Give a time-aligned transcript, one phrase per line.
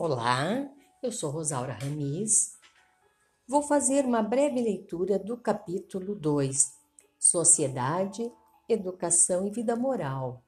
[0.00, 0.70] Olá,
[1.02, 2.52] eu sou Rosaura Ramiz.
[3.48, 6.70] Vou fazer uma breve leitura do capítulo 2,
[7.18, 8.30] Sociedade,
[8.68, 10.40] Educação e Vida Moral,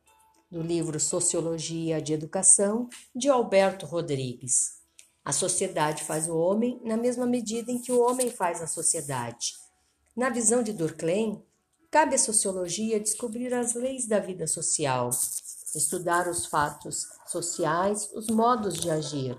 [0.49, 4.79] do livro Sociologia de Educação, de Alberto Rodrigues.
[5.25, 9.55] A sociedade faz o homem na mesma medida em que o homem faz a sociedade.
[10.15, 11.43] Na visão de Durkheim,
[11.91, 15.11] cabe à sociologia descobrir as leis da vida social,
[15.79, 19.37] estudar os fatos sociais, os modos de agir.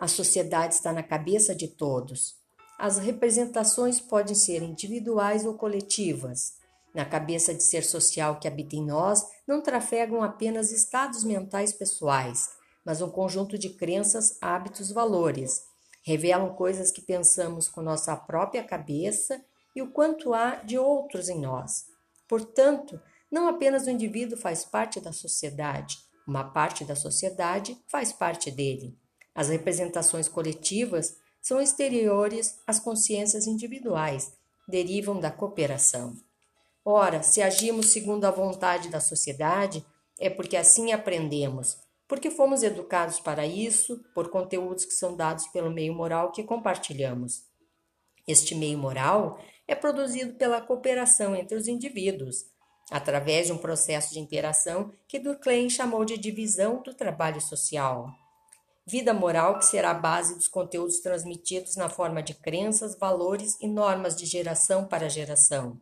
[0.00, 2.36] A sociedade está na cabeça de todos.
[2.78, 6.54] As representações podem ser individuais ou coletivas.
[6.94, 12.50] Na cabeça de ser social que habita em nós, não trafegam apenas estados mentais pessoais,
[12.84, 15.62] mas um conjunto de crenças, hábitos, valores.
[16.02, 19.40] Revelam coisas que pensamos com nossa própria cabeça
[19.74, 21.86] e o quanto há de outros em nós.
[22.28, 23.00] Portanto,
[23.34, 28.96] não apenas o indivíduo faz parte da sociedade, uma parte da sociedade faz parte dele.
[29.34, 34.32] As representações coletivas são exteriores às consciências individuais,
[34.68, 36.14] derivam da cooperação.
[36.84, 39.84] Ora, se agimos segundo a vontade da sociedade,
[40.16, 41.76] é porque assim aprendemos,
[42.06, 47.42] porque fomos educados para isso, por conteúdos que são dados pelo meio moral que compartilhamos.
[48.28, 52.53] Este meio moral é produzido pela cooperação entre os indivíduos,
[52.90, 58.12] através de um processo de interação que Durkheim chamou de divisão do trabalho social.
[58.86, 63.66] Vida moral que será a base dos conteúdos transmitidos na forma de crenças, valores e
[63.66, 65.80] normas de geração para geração.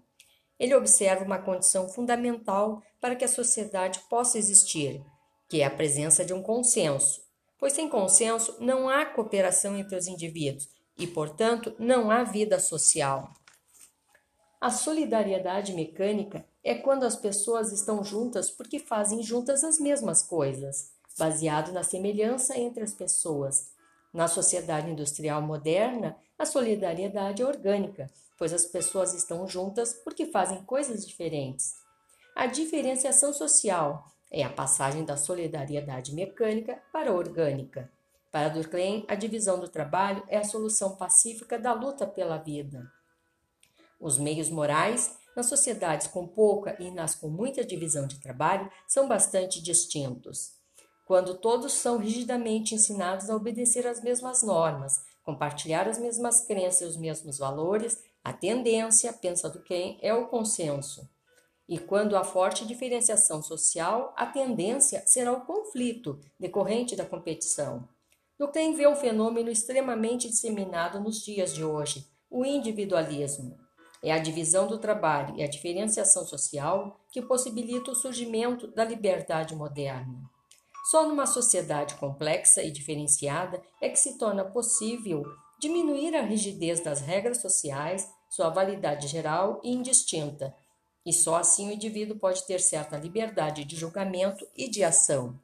[0.58, 5.04] Ele observa uma condição fundamental para que a sociedade possa existir,
[5.48, 7.20] que é a presença de um consenso,
[7.58, 13.34] pois sem consenso não há cooperação entre os indivíduos e, portanto, não há vida social.
[14.60, 20.92] A solidariedade mecânica é quando as pessoas estão juntas porque fazem juntas as mesmas coisas,
[21.18, 23.72] baseado na semelhança entre as pessoas.
[24.12, 28.06] Na sociedade industrial moderna, a solidariedade é orgânica,
[28.38, 31.72] pois as pessoas estão juntas porque fazem coisas diferentes.
[32.34, 37.90] A diferenciação social é a passagem da solidariedade mecânica para a orgânica.
[38.30, 42.90] Para Durkheim, a divisão do trabalho é a solução pacífica da luta pela vida.
[44.00, 49.08] Os meios morais, nas sociedades com pouca e nas com muita divisão de trabalho, são
[49.08, 50.52] bastante distintos.
[51.06, 56.84] Quando todos são rigidamente ensinados a obedecer às mesmas normas, compartilhar as mesmas crenças e
[56.84, 61.08] os mesmos valores, a tendência, pensa do quem, é o consenso.
[61.68, 67.88] E quando há forte diferenciação social, a tendência será o conflito decorrente da competição.
[68.38, 73.61] Durkheim vê um fenômeno extremamente disseminado nos dias de hoje, o individualismo.
[74.02, 79.54] É a divisão do trabalho e a diferenciação social que possibilita o surgimento da liberdade
[79.54, 80.28] moderna.
[80.90, 85.24] Só numa sociedade complexa e diferenciada é que se torna possível
[85.60, 90.52] diminuir a rigidez das regras sociais, sua validade geral e indistinta,
[91.06, 95.38] e só assim o indivíduo pode ter certa liberdade de julgamento e de ação.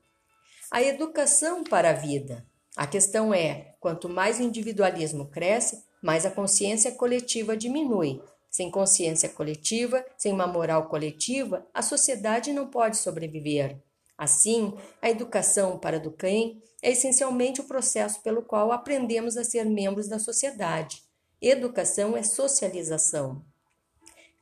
[0.71, 2.45] A educação para a vida.
[2.77, 9.29] A questão é: quanto mais o individualismo cresce, mais a consciência coletiva diminui, sem consciência
[9.29, 13.79] coletiva, sem uma moral coletiva, a sociedade não pode sobreviver.
[14.17, 20.09] Assim, a educação para Durkheim é essencialmente o processo pelo qual aprendemos a ser membros
[20.09, 21.03] da sociedade.
[21.41, 23.45] Educação é socialização.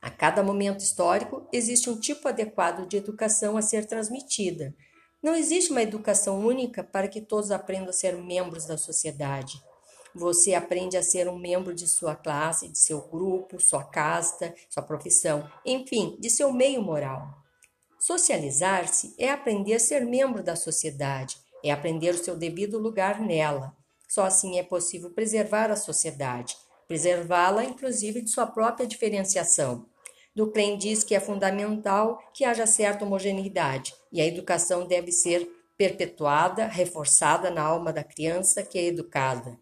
[0.01, 4.73] A cada momento histórico existe um tipo adequado de educação a ser transmitida.
[5.21, 9.61] Não existe uma educação única para que todos aprendam a ser membros da sociedade.
[10.13, 14.83] Você aprende a ser um membro de sua classe, de seu grupo, sua casta, sua
[14.83, 17.27] profissão, enfim, de seu meio moral.
[17.99, 23.75] Socializar-se é aprender a ser membro da sociedade, é aprender o seu devido lugar nela.
[24.07, 26.55] Só assim é possível preservar a sociedade,
[26.87, 29.85] preservá-la inclusive de sua própria diferenciação.
[30.35, 36.65] Duclain diz que é fundamental que haja certa homogeneidade e a educação deve ser perpetuada,
[36.67, 39.59] reforçada na alma da criança que é educada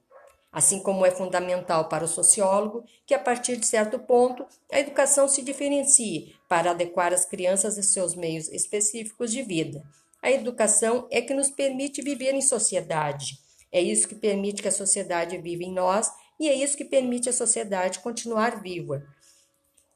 [0.55, 5.27] assim como é fundamental para o sociólogo que, a partir de certo ponto, a educação
[5.27, 9.83] se diferencie para adequar as crianças a seus meios específicos de vida.
[10.23, 13.37] A educação é que nos permite viver em sociedade.
[13.69, 16.09] É isso que permite que a sociedade viva em nós
[16.39, 19.05] e é isso que permite a sociedade continuar viva.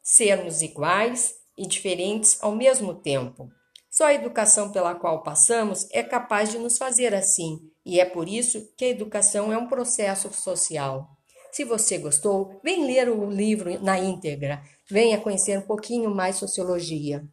[0.03, 3.49] Sermos iguais e diferentes ao mesmo tempo.
[3.89, 8.29] Só a educação pela qual passamos é capaz de nos fazer assim, e é por
[8.29, 11.09] isso que a educação é um processo social.
[11.51, 17.27] Se você gostou, vem ler o livro na íntegra, venha conhecer um pouquinho mais sociologia.